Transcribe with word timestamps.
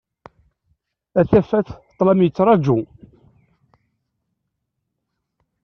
Ad 1.19 1.27
taf 1.29 1.49
ṭṭlam 1.93 2.19
yettraǧu. 2.23 2.79